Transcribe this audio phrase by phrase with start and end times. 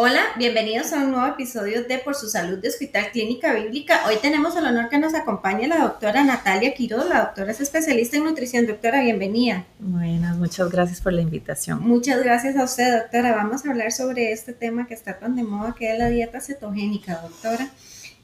[0.00, 4.02] Hola, bienvenidos a un nuevo episodio de Por su Salud de Hospital Clínica Bíblica.
[4.06, 7.08] Hoy tenemos el honor que nos acompañe la doctora Natalia Quiroz.
[7.08, 8.68] La doctora es especialista en nutrición.
[8.68, 9.64] Doctora, bienvenida.
[9.80, 11.82] Buenas, muchas gracias por la invitación.
[11.82, 13.34] Muchas gracias a usted, doctora.
[13.34, 16.40] Vamos a hablar sobre este tema que está tan de moda, que es la dieta
[16.40, 17.68] cetogénica, doctora.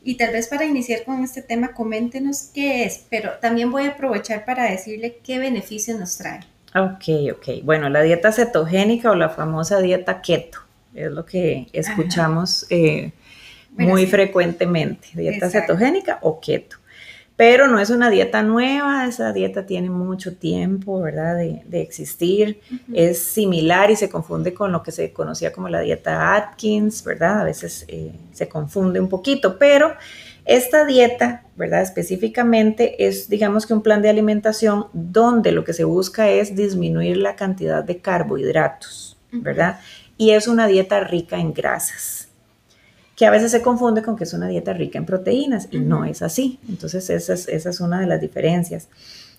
[0.04, 3.90] Y tal vez para iniciar con este tema, coméntenos qué es, pero también voy a
[3.90, 6.38] aprovechar para decirle qué beneficios nos trae.
[6.76, 7.64] Ok, ok.
[7.64, 10.60] Bueno, la dieta cetogénica o la famosa dieta keto
[10.94, 13.12] es lo que escuchamos eh,
[13.70, 16.76] muy frecuentemente, dieta cetogénica o keto.
[17.36, 22.60] Pero no es una dieta nueva, esa dieta tiene mucho tiempo, ¿verdad?, de, existir.
[22.92, 27.40] Es similar y se confunde con lo que se conocía como la dieta Atkins, ¿verdad?
[27.40, 29.94] A veces eh, se confunde un poquito, pero
[30.44, 31.82] esta dieta, ¿verdad?
[31.82, 37.16] Específicamente es, digamos que un plan de alimentación donde lo que se busca es disminuir
[37.16, 39.80] la cantidad de carbohidratos, ¿verdad?
[40.16, 42.28] Y es una dieta rica en grasas,
[43.16, 46.04] que a veces se confunde con que es una dieta rica en proteínas y no
[46.04, 46.58] es así.
[46.68, 47.34] Entonces esa
[47.70, 48.88] es, una de las diferencias.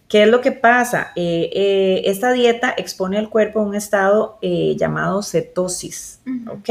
[0.08, 1.12] ¿Qué es lo que pasa?
[1.16, 6.70] Eh, eh, esta dieta expone al cuerpo a un estado eh, llamado cetosis, ¿ok?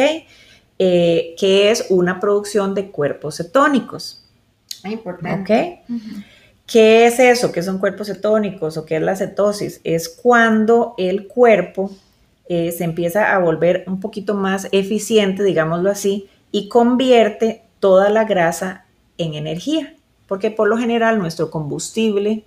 [0.77, 4.25] que es una producción de cuerpos cetónicos.
[4.85, 5.83] Importante.
[5.89, 5.95] ¿Ok?
[6.67, 7.53] ¿Qué es eso?
[7.53, 9.81] ¿Qué son cuerpos cetónicos o qué es la cetosis?
[9.85, 11.91] Es cuando el cuerpo
[12.49, 18.25] eh, se empieza a volver un poquito más eficiente, digámoslo así, y convierte toda la
[18.25, 18.85] grasa
[19.19, 19.95] en energía,
[20.27, 22.45] porque por lo general nuestro combustible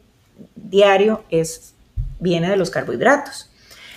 [0.56, 1.74] diario es,
[2.20, 3.50] viene de los carbohidratos.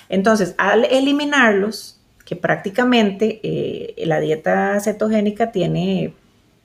[0.08, 6.14] Entonces, al eliminarlos, que prácticamente eh, la dieta cetogénica tiene,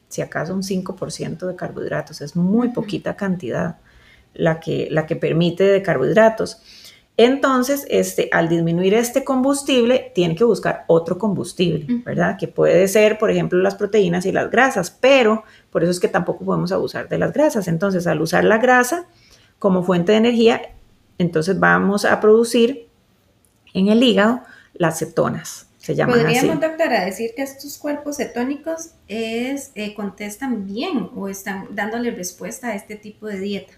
[0.09, 3.77] si acaso, un 5% de carbohidratos, es muy poquita cantidad
[4.35, 6.59] la que, la que permite de carbohidratos.
[7.17, 12.37] Entonces, este, al disminuir este combustible, tiene que buscar otro combustible, ¿verdad?
[12.37, 16.09] Que puede ser, por ejemplo, las proteínas y las grasas, pero por eso es que
[16.09, 17.69] tampoco podemos abusar de las grasas.
[17.69, 19.05] Entonces, al usar la grasa
[19.59, 20.61] como fuente de energía,
[21.17, 22.87] entonces vamos a producir
[23.73, 24.41] en el hígado
[24.73, 25.67] las cetonas.
[25.77, 31.67] Se llaman ¿Podríamos, doctora, decir que estos cuerpos cetónicos es, eh, contestan bien o están
[31.71, 33.73] dándole respuesta a este tipo de dieta?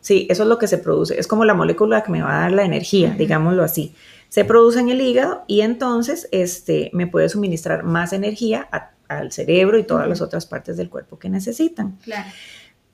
[0.00, 1.18] Sí, eso es lo que se produce.
[1.18, 3.94] Es como la molécula que me va a dar la energía, digámoslo así.
[4.28, 8.68] Se produce en el hígado y entonces este, me puede suministrar más energía
[9.08, 11.98] al cerebro y todas las otras partes del cuerpo que necesitan.
[12.02, 12.28] Claro.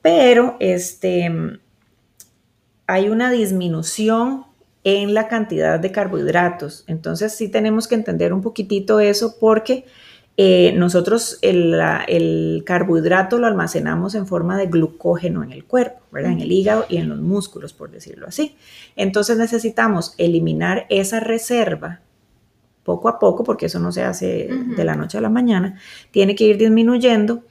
[0.01, 1.31] Pero este,
[2.87, 4.45] hay una disminución
[4.83, 6.83] en la cantidad de carbohidratos.
[6.87, 9.85] Entonces sí tenemos que entender un poquitito eso porque
[10.41, 16.31] eh, nosotros el, carbohidrato lo almacenamos en forma de glucógeno en el cuerpo, ¿verdad?
[16.31, 18.55] En el hígado y en los músculos, por decirlo así.
[18.95, 21.99] Entonces necesitamos eliminar esa reserva
[22.85, 25.77] poco a poco, porque eso no se hace de la noche a la mañana,
[26.11, 27.43] tiene que ir disminuyendo.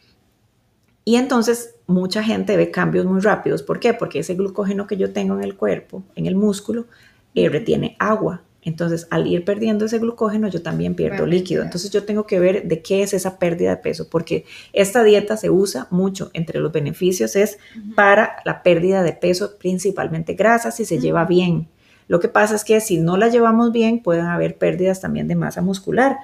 [1.04, 3.62] Y entonces mucha gente ve cambios muy rápidos.
[3.62, 3.92] ¿Por qué?
[3.92, 6.86] Porque ese glucógeno que yo tengo en el cuerpo, en el músculo,
[7.34, 8.44] eh, retiene agua.
[8.62, 11.62] Entonces, al ir perdiendo ese glucógeno, yo también pierdo líquido.
[11.62, 15.36] Entonces, yo tengo que ver de qué es esa pérdida de peso, porque esta dieta
[15.36, 16.30] se usa mucho.
[16.34, 17.58] Entre los beneficios es
[17.94, 21.68] para la pérdida de peso, principalmente grasa, si se lleva bien.
[22.08, 25.36] Lo que pasa es que si no la llevamos bien, pueden haber pérdidas también de
[25.36, 26.16] masa muscular.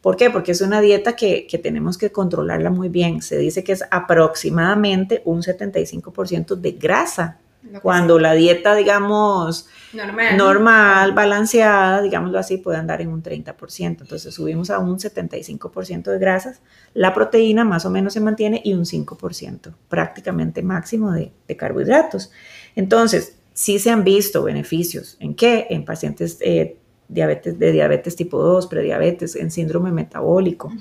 [0.00, 0.30] ¿Por qué?
[0.30, 3.22] Porque es una dieta que, que tenemos que controlarla muy bien.
[3.22, 7.41] Se dice que es aproximadamente un 75% de grasa
[7.80, 9.68] cuando la dieta, digamos,
[10.36, 11.12] normal.
[11.12, 14.00] balanceada, digámoslo así, puede andar en un 30%.
[14.00, 16.60] Entonces subimos a un 75% de grasas.
[16.94, 22.32] La proteína más o menos se mantiene y un 5% prácticamente máximo de, carbohidratos.
[22.74, 25.16] Entonces, sí se han visto beneficios.
[25.20, 25.66] ¿En qué?
[25.70, 26.78] En pacientes eh,
[27.08, 30.72] diabetes, de diabetes tipo 2, prediabetes, en síndrome metabólico,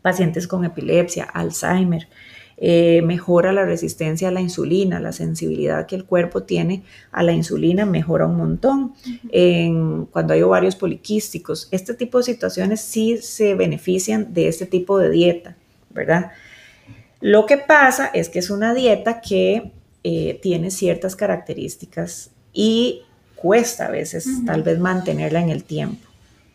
[0.00, 2.08] pacientes con epilepsia, Alzheimer.
[2.64, 7.32] Eh, mejora la resistencia a la insulina, la sensibilidad que el cuerpo tiene a la
[7.32, 8.94] insulina mejora un montón.
[10.12, 15.10] cuando hay ovarios poliquísticos, este tipo de situaciones sí se benefician de este tipo de
[15.10, 15.56] dieta,
[15.90, 16.30] ¿verdad?
[17.20, 19.72] Lo que pasa es que es una dieta que
[20.04, 23.02] eh, tiene ciertas características y
[23.36, 26.11] cuesta a veces tal vez mantenerla en el tiempo.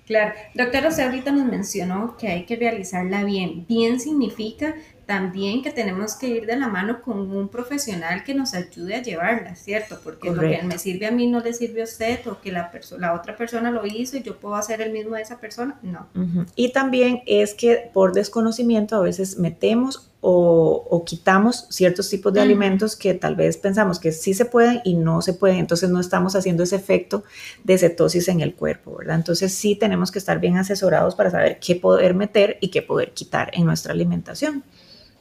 [0.07, 3.65] Claro, doctora, usted ahorita nos mencionó que hay que realizarla bien.
[3.67, 4.73] Bien significa
[5.05, 9.01] también que tenemos que ir de la mano con un profesional que nos ayude a
[9.01, 9.99] llevarla, ¿cierto?
[10.01, 12.71] Porque lo que me sirve a mí no le sirve a usted o que la,
[12.97, 16.07] la otra persona lo hizo y yo puedo hacer el mismo de esa persona, no.
[16.55, 22.95] Y también es que por desconocimiento a veces metemos o, quitamos ciertos tipos de alimentos
[22.95, 26.35] que tal vez pensamos que sí se pueden y no se pueden, entonces no estamos
[26.35, 27.23] haciendo ese efecto
[27.63, 29.15] de cetosis en el cuerpo, ¿verdad?
[29.15, 33.13] Entonces sí tenemos que estar bien asesorados para saber qué poder meter y qué poder
[33.13, 34.63] quitar en nuestra alimentación.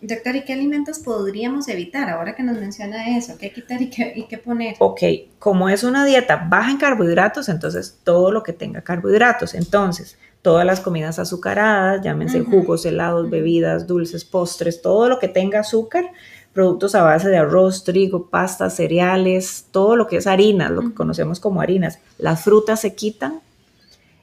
[0.01, 3.39] Doctor, ¿y qué alimentos podríamos evitar ahora que nos menciona eso?
[3.39, 4.77] ¿Qué quitar y qué, y qué, poner?
[4.79, 5.01] Ok,
[5.39, 9.55] como es una dieta baja en carbohidratos, entonces todo lo que tenga carbohidratos.
[9.55, 15.59] Entonces, todas las comidas azucaradas, llámense jugos, helados, bebidas, dulces, postres, todo lo que tenga
[15.59, 16.05] azúcar,
[16.53, 20.95] productos a base de arroz, trigo, pasta, cereales, todo lo que es harina, lo que
[20.95, 21.99] conocemos como harinas.
[22.17, 23.41] Las frutas se quitan,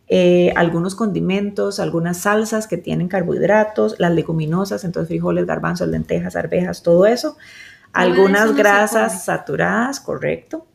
[0.08, 6.84] eh, algunos condimentos, algunas salsas que tienen carbohidratos, las leguminosas, entonces frijoles, garbanzos, lentejas, arvejas,
[6.84, 7.36] todo eso.
[7.92, 10.66] Algunas grasas saturadas, correcto.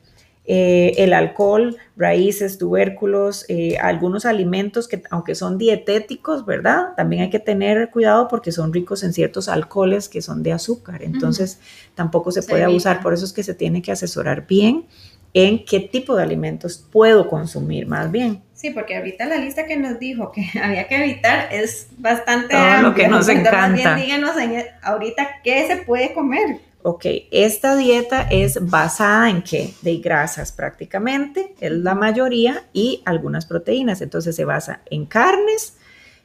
[0.50, 6.94] Eh, el alcohol, raíces, tubérculos, eh, algunos alimentos que aunque son dietéticos, ¿verdad?
[6.96, 11.02] También hay que tener cuidado porque son ricos en ciertos alcoholes que son de azúcar,
[11.02, 11.60] entonces
[11.94, 14.86] tampoco se, puede abusar, por eso es que se tiene que asesorar bien
[15.34, 18.42] en qué tipo de alimentos puedo consumir más bien.
[18.54, 22.88] Sí, porque ahorita la lista que nos dijo que había que evitar es bastante Todo
[22.88, 23.96] lo que nos encanta.
[23.96, 24.32] díganos
[24.80, 29.74] ahorita qué se puede comer ok, esta dieta es basada en qué?
[29.82, 34.00] De grasas prácticamente, es la mayoría, y algunas proteínas.
[34.00, 35.76] Entonces se basa en carnes,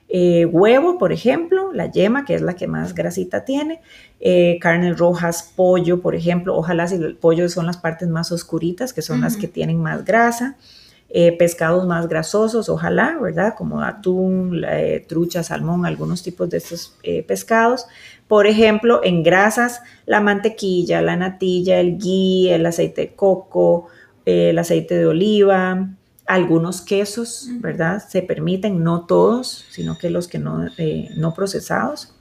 [0.07, 3.81] eh, huevo, por ejemplo, la yema, que es la que más grasita tiene,
[4.21, 8.94] eh, carnes rojas, pollo, por ejemplo, ojalá si el pollo son las partes más oscuritas,
[8.94, 10.56] que son las que tienen más grasa.
[11.15, 13.54] Eh, pescados más grasosos, ojalá, ¿verdad?
[13.56, 14.65] Como atún,
[15.07, 17.86] trucha, salmón, algunos tipos de estos pescados.
[18.27, 23.89] Por ejemplo, en grasas, la mantequilla, la natilla, el ghee, el aceite de coco,
[24.25, 25.88] el aceite de oliva,
[26.25, 28.01] algunos quesos, ¿verdad?
[28.07, 32.15] Se permiten, no todos, sino que los que no, eh, no procesados.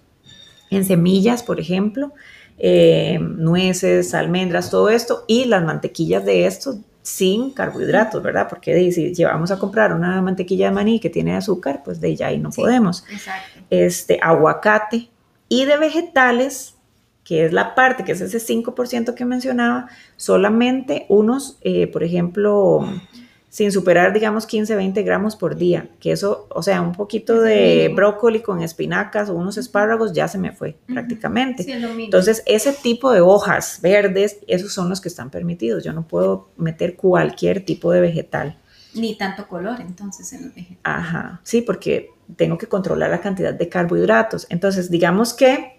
[0.70, 2.12] En semillas, por ejemplo,
[2.58, 8.46] eh, nueces, almendras, todo esto, y las mantequillas de estos sin carbohidratos, ¿verdad?
[8.48, 12.28] Porque si llevamos a comprar una mantequilla de maní que tiene azúcar, pues de ya
[12.28, 13.04] ahí no podemos.
[13.10, 13.60] Exacto.
[13.70, 15.10] Este, aguacate,
[15.48, 16.76] y de vegetales,
[17.24, 22.88] que es la parte, que es ese 5% que mencionaba, solamente unos, eh, por ejemplo,
[23.52, 27.92] sin superar, digamos, 15, 20 gramos por día, que eso, o sea, un poquito de
[27.94, 31.66] brócoli con espinacas o unos espárragos ya se me fue prácticamente.
[31.70, 35.84] Entonces, ese tipo de hojas verdes, esos son los que están permitidos.
[35.84, 38.56] Yo no puedo meter cualquier tipo de vegetal.
[38.94, 40.78] Ni tanto color, entonces, en los vegetales.
[40.84, 44.46] Ajá, sí, porque tengo que controlar la cantidad de carbohidratos.
[44.48, 45.78] Entonces, digamos que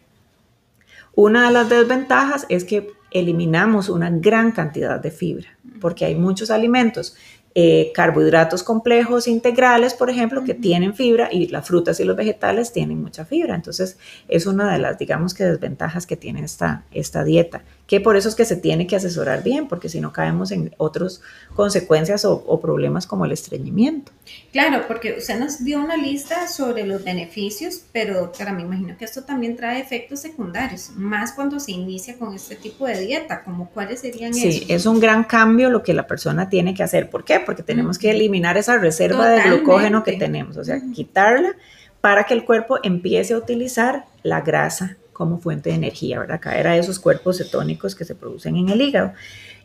[1.16, 6.52] una de las desventajas es que eliminamos una gran cantidad de fibra, porque hay muchos
[6.52, 7.16] alimentos
[7.56, 12.74] eh, carbohidratos complejos integrales, por ejemplo, que tienen fibra y las frutas y los vegetales
[12.74, 13.54] tienen mucha fibra.
[13.54, 13.98] Entonces,
[14.28, 18.30] es una de las, digamos que, desventajas que tiene esta, esta dieta, que por eso
[18.30, 21.22] es que se tiene que asesorar bien, porque si no caemos en otras
[21.56, 24.12] consecuencias o, problemas como el estreñimiento.
[24.54, 29.04] Claro, porque usted nos dio una lista sobre los beneficios, pero doctora, me imagino que
[29.04, 33.70] esto también trae efectos secundarios, más cuando se inicia con este tipo de dieta, como
[33.70, 34.42] cuáles serían esos.
[34.42, 37.10] Sí, es un gran cambio lo que la persona tiene que hacer.
[37.10, 37.34] ¿Por qué?
[37.40, 41.56] porque tenemos que eliminar esa reserva de glucógeno que tenemos, o sea, quitarla
[42.02, 46.42] para que el cuerpo empiece a utilizar la grasa como fuente de energía, ¿verdad?
[46.42, 49.14] Caer a esos cuerpos cetónicos que se producen en el hígado.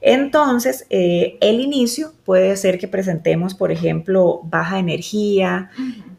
[0.01, 5.71] Entonces, eh, el inicio puede ser que presentemos, por ejemplo, baja energía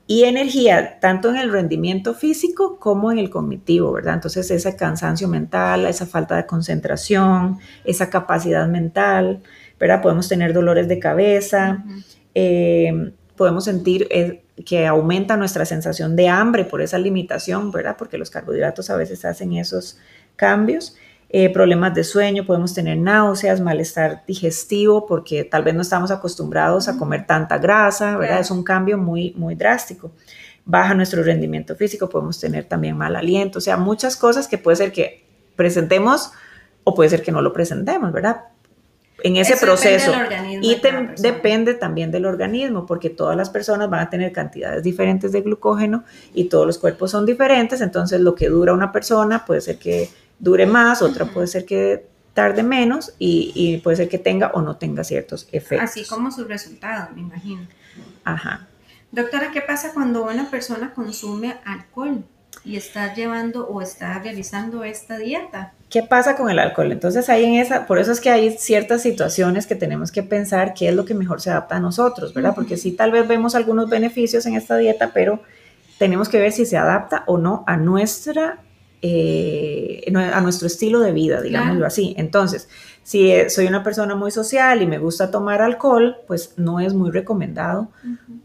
[0.06, 4.16] y energía tanto en el rendimiento físico como en el cognitivo, ¿verdad?
[4.16, 9.42] Entonces, ese cansancio mental, esa falta de concentración, esa capacidad mental,
[9.80, 10.02] ¿verdad?
[10.02, 11.86] Podemos tener dolores de cabeza,
[12.36, 17.96] eh, podemos sentir eh, que aumenta nuestra sensación de hambre por esa limitación, ¿verdad?
[17.98, 19.98] Porque los carbohidratos a veces hacen esos
[20.36, 20.96] cambios.
[21.32, 26.88] Eh, problemas de sueño, podemos tener náuseas, malestar digestivo, porque tal vez no estamos acostumbrados
[26.88, 28.40] a comer tanta grasa, ¿verdad?
[28.40, 30.12] Es un cambio muy, muy drástico.
[30.66, 34.78] Baja nuestro rendimiento físico, podemos tener también mal aliento, o sea, muchas cosas que puede
[34.78, 35.24] ser que
[35.56, 36.32] presentemos
[36.84, 38.46] o puede ser que no lo presentemos, ¿verdad?
[39.24, 40.12] En ese proceso.
[40.62, 40.80] y
[41.18, 46.04] depende también del organismo, porque todas las personas van a tener cantidades diferentes de glucógeno
[46.34, 50.10] y todos los cuerpos son diferentes, entonces lo que dura una persona puede ser que
[50.40, 54.62] dure más, otra puede ser que tarde menos y, y, puede ser que tenga o
[54.62, 55.90] no tenga ciertos efectos.
[55.90, 57.68] Así como sus resultados, me imagino.
[58.24, 58.68] Ajá.
[59.12, 62.24] Doctora, ¿qué pasa cuando una persona consume alcohol?
[62.64, 65.74] Y está llevando o está realizando esta dieta.
[65.90, 66.92] ¿Qué pasa con el alcohol?
[66.92, 70.74] Entonces ahí en esa, por eso es que hay ciertas situaciones que tenemos que pensar
[70.74, 72.54] qué es lo que mejor se adapta a nosotros, ¿verdad?
[72.54, 75.42] Porque sí tal vez vemos algunos beneficios en esta dieta, pero
[75.98, 78.60] tenemos que ver si se adapta o no a nuestra
[79.02, 82.14] eh, a nuestro estilo de vida, digámoslo así.
[82.18, 82.68] Entonces,
[83.04, 86.94] si eh, soy una persona muy social y me gusta tomar alcohol, pues no es
[86.94, 87.90] muy recomendado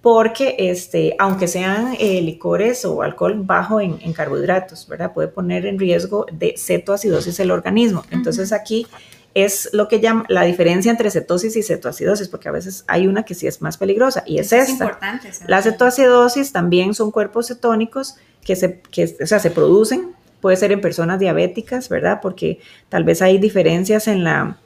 [0.00, 5.12] porque este, aunque sean eh, licores o alcohol bajo en, carbohidratos, ¿verdad?
[5.12, 8.04] Puede poner en riesgo de cetoacidosis el organismo.
[8.11, 8.87] Entonces aquí
[9.34, 13.25] es lo que llama la diferencia entre cetosis y cetoacidosis, porque a veces hay una
[13.25, 14.62] que sí es más peligrosa y es esta.
[14.62, 20.14] Es importante, la cetoacidosis también son cuerpos cetónicos que se, que, o sea, se producen
[20.45, 22.19] puede ser en personas diabéticas, ¿verdad?
[22.21, 22.59] Porque
[22.91, 24.59] tal vez hay diferencias en la,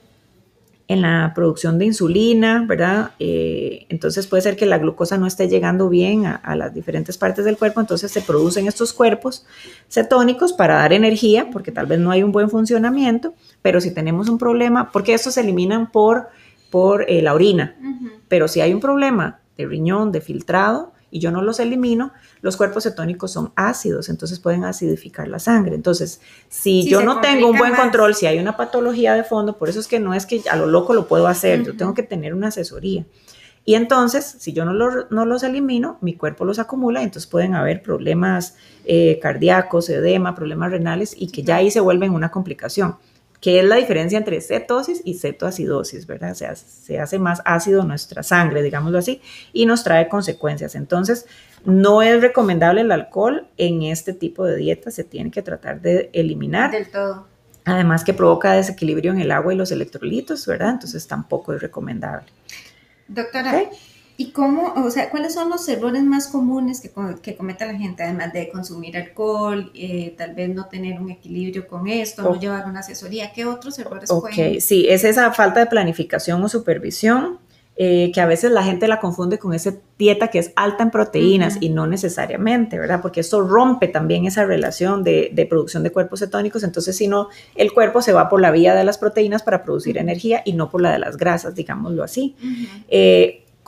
[0.89, 3.11] en la producción de insulina, ¿verdad?
[3.17, 7.45] Eh, entonces puede ser que la glucosa no esté llegando bien a, las diferentes partes
[7.45, 9.45] del cuerpo, entonces se producen estos cuerpos
[9.87, 14.27] cetónicos para dar energía, porque tal vez no hay un buen funcionamiento, pero si tenemos
[14.27, 16.27] un problema, porque estos se eliminan por,
[16.71, 17.77] por eh, la orina,
[18.27, 22.11] pero si hay un problema de riñón, de filtrado, y yo no los elimino,
[22.41, 25.75] los cuerpos cetónicos son ácidos, entonces pueden acidificar la sangre.
[25.75, 29.69] Entonces, si yo no tengo un buen control, si hay una patología de fondo, por
[29.69, 32.03] eso es que no es que a lo loco lo puedo hacer, yo tengo que
[32.03, 33.05] tener una asesoría.
[33.65, 34.73] Y entonces, si yo no,
[35.09, 40.33] no, los elimino, mi cuerpo los acumula y entonces pueden haber problemas eh, cardíacos, edema,
[40.33, 42.95] problemas renales y que ya ahí se vuelven una complicación
[43.41, 46.31] que es la diferencia entre cetosis y cetoacidosis, ¿verdad?
[46.31, 49.21] O sea, se hace más ácido nuestra sangre, digámoslo así,
[49.53, 50.75] y nos trae consecuencias.
[50.75, 51.25] Entonces,
[51.65, 56.09] no es recomendable el alcohol en este tipo de dieta, se tiene que tratar de
[56.13, 56.71] eliminar.
[56.71, 57.27] Del todo.
[57.65, 60.71] Además que provoca desequilibrio en el agua y los electrolitos, ¿verdad?
[60.71, 62.27] Entonces tampoco es recomendable.
[63.07, 63.63] Doctora,
[64.19, 68.03] ¿Y cómo, o sea, cuáles son los errores más comunes que, que comete la gente,
[68.03, 72.67] además de consumir alcohol, eh, tal vez no tener un equilibrio con esto, no llevar
[72.67, 73.31] una asesoría?
[73.31, 74.35] ¿Qué otros errores okay.
[74.35, 74.61] pueden?
[74.61, 77.39] sí, es esa falta de planificación o supervisión,
[77.77, 80.91] eh, que a veces la gente la confunde con esa dieta que es alta en
[80.91, 83.01] proteínas y no necesariamente, ¿verdad?
[83.01, 87.29] Porque eso rompe también esa relación de, de, producción de cuerpos cetónicos, entonces si no,
[87.55, 90.69] el cuerpo se va por la vía de las proteínas para producir energía y no
[90.69, 92.35] por la de las grasas, digámoslo así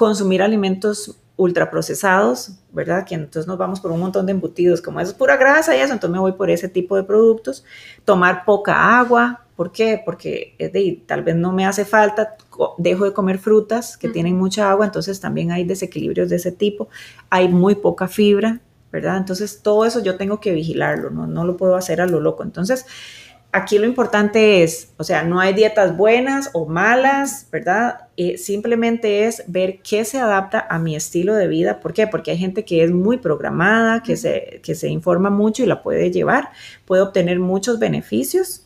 [0.02, 3.06] consumir alimentos ultraprocesados, ¿verdad?
[3.06, 5.80] Que entonces nos vamos por un montón de embutidos, como eso es pura grasa y
[5.80, 7.64] eso, entonces me voy por ese tipo de productos.
[8.04, 10.02] Tomar poca agua, ¿por qué?
[10.04, 12.36] Porque es de, tal vez no me hace falta,
[12.80, 16.90] dejo de comer frutas que tienen mucha agua, entonces también hay desequilibrios de ese tipo.
[17.30, 18.60] Hay muy poca fibra,
[18.92, 19.18] ¿verdad?
[19.18, 22.42] Entonces todo eso yo tengo que vigilarlo, no, no lo puedo hacer a lo loco.
[22.42, 22.88] Entonces,
[23.52, 28.08] aquí lo importante es, o sea, no hay dietas buenas o malas, ¿verdad?
[28.18, 31.80] Eh, simplemente es ver qué se adapta a mi estilo de vida.
[31.80, 32.08] ¿Por qué?
[32.08, 35.82] Porque hay gente que es muy programada, que se, que se informa mucho y la
[35.84, 36.50] puede llevar,
[36.86, 38.66] puede obtener muchos beneficios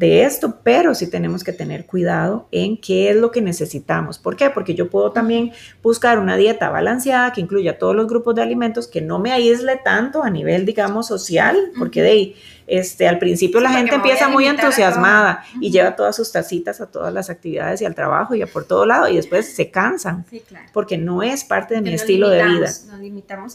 [0.00, 4.18] de esto, pero sí tenemos que tener cuidado en qué es lo que necesitamos.
[4.18, 4.48] ¿Por qué?
[4.48, 8.88] Porque yo puedo también buscar una dieta balanceada que incluya todos los grupos de alimentos,
[8.88, 12.34] que no me aísle tanto a nivel, digamos, social, porque de ahí,
[12.70, 17.12] este, al principio la gente empieza muy entusiasmada y lleva todas sus tacitas a todas
[17.12, 20.24] las actividades y al trabajo y a por todo lado y después se cansan,
[20.72, 22.70] porque no es parte de mi estilo de vida,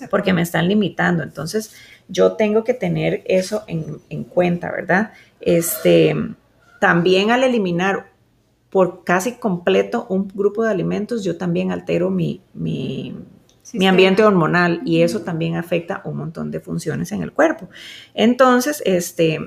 [0.10, 1.24] porque me están limitando.
[1.24, 1.74] Entonces,
[2.10, 5.14] yo tengo que tener eso en, en cuenta, ¿verdad?
[5.40, 6.14] Este,
[6.82, 8.12] también al eliminar
[8.70, 13.16] por casi completo un grupo de alimentos, yo también altero mi, mi,
[13.88, 17.70] ambiente hormonal y eso también afecta un montón de funciones en el cuerpo.
[18.14, 19.40] Entonces, este,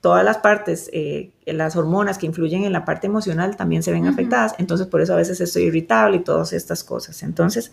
[0.00, 4.06] todas las partes, eh, las hormonas que influyen en la parte emocional también se ven
[4.06, 7.22] afectadas, entonces por eso a veces estoy irritable y todas estas cosas.
[7.22, 7.72] Entonces,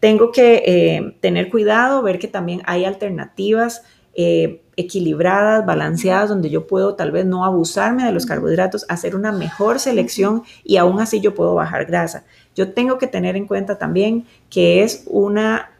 [0.00, 3.82] tengo que eh, tener cuidado, ver que también hay alternativas
[4.14, 9.32] eh, equilibradas, balanceadas, donde yo puedo tal vez no abusarme de los carbohidratos, hacer una
[9.32, 12.24] mejor selección y aún así yo puedo bajar grasa.
[12.54, 15.70] Yo tengo que tener en cuenta también que es una,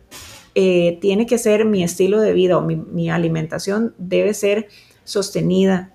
[0.55, 4.69] eh, tiene que ser mi estilo de vida o mi, alimentación debe ser
[5.05, 5.93] sostenida,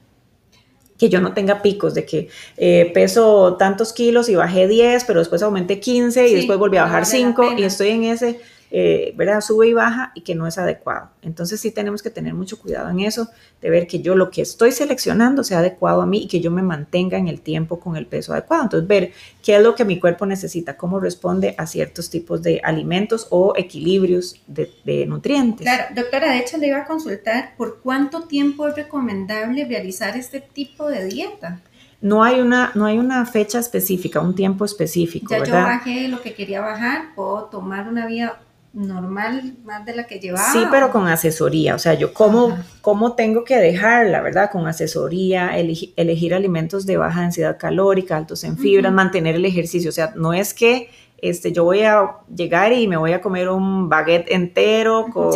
[0.98, 2.28] que yo no tenga picos de que
[2.58, 6.84] eh, peso tantos kilos y bajé 10, pero después aumenté 15 y después volví a
[6.84, 8.40] bajar 5 y estoy en ese
[8.72, 9.42] eh, ¿verdad?
[9.42, 11.10] Sube y baja y que no es adecuado.
[11.22, 13.30] Entonces sí tenemos que tener mucho cuidado en eso,
[13.62, 16.52] de ver que yo lo que estoy seleccionando sea adecuado a mí y que yo
[16.52, 18.64] me mantenga en el tiempo con el peso adecuado.
[18.64, 19.12] Entonces ver
[19.44, 23.54] qué es lo que mi cuerpo necesita, cómo responde a ciertos tipos de alimentos o
[23.58, 25.66] equilibrios de, de nutrientes.
[25.66, 30.42] Claro, doctora, de hecho le iba a consultar por cuánto tiempo es recomendable realizar este
[30.42, 31.62] tipo de dieta.
[32.02, 35.28] No hay, una, no hay una fecha específica, un tiempo específico.
[35.32, 38.40] Ya yo bajé lo que quería bajar, puedo tomar una vida
[38.74, 40.52] normal más de la que llevaba.
[40.52, 44.52] Sí, pero con asesoría, o sea, yo cómo, cómo tengo que dejarla, ¿verdad?
[44.52, 49.94] Con asesoría, elegir, alimentos de baja densidad calórica, altos en fibras, mantener el ejercicio, o
[49.94, 50.90] sea, no es que
[51.22, 55.34] este, yo voy a llegar y me voy a comer un baguette entero con,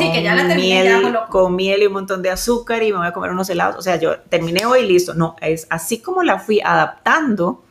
[0.56, 3.76] miel, con miel y un montón de azúcar y me voy a comer unos helados.
[3.78, 5.14] O sea, yo terminé hoy y listo.
[5.14, 7.64] No, es así como la fui adaptando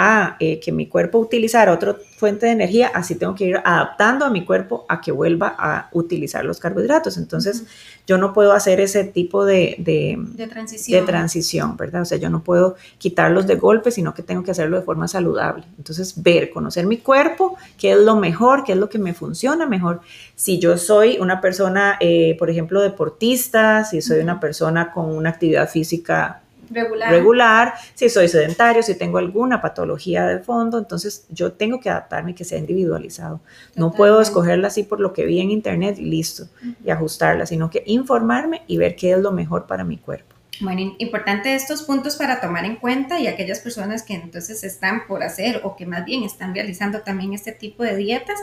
[0.00, 4.24] a eh, que mi cuerpo utilizara otra fuente de energía, así tengo que ir adaptando
[4.24, 7.16] a mi cuerpo a que vuelva a utilizar los carbohidratos.
[7.16, 7.64] Entonces,
[8.06, 11.00] yo no puedo hacer ese tipo de, de, transición.
[11.00, 11.76] de, transición.
[11.76, 12.02] ¿verdad?
[12.02, 15.08] O sea, yo no puedo quitarlos de golpe, sino que tengo que hacerlo de forma
[15.08, 15.64] saludable.
[15.78, 19.66] Entonces, ver, conocer mi cuerpo, qué es lo mejor, qué es lo que me funciona
[19.66, 20.00] mejor.
[20.36, 25.30] Si yo soy una persona, eh, por ejemplo, deportista, si soy una persona con una
[25.30, 27.74] actividad física regular.
[27.94, 32.44] si soy sedentario, si tengo alguna patología de fondo, entonces yo tengo que adaptarme que
[32.44, 33.40] sea individualizado.
[33.74, 36.48] No puedo escogerla así por lo que vi en internet y listo,
[36.84, 40.37] y ajustarla, sino que informarme y ver qué es lo mejor para mi cuerpo.
[40.60, 45.22] Bueno, importante estos puntos para tomar en cuenta y aquellas personas que entonces están por
[45.22, 48.38] hacer o que más bien están realizando también este tipo de dietas,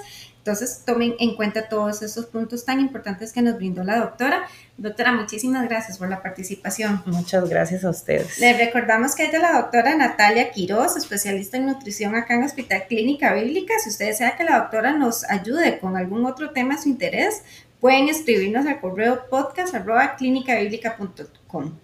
[0.45, 4.45] entonces tomen en cuenta todos esos puntos tan importantes que nos brindó la doctora.
[4.77, 7.01] Doctora, muchísimas gracias por la participación.
[7.07, 8.38] Muchas gracias a ustedes.
[8.38, 12.84] Le recordamos que es de la doctora Natalia Quiroz, especialista en nutrición acá en Hospital
[12.88, 13.74] Clínica Bíblica.
[13.84, 17.41] Si usted desea que la doctora nos ayude con algún otro tema de su interés,
[17.85, 19.75] pueden escribirnos al correo podcast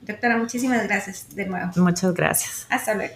[0.02, 1.70] Doctora, muchísimas gracias de nuevo.
[1.76, 2.66] Muchas gracias.
[2.72, 3.14] Hasta luego.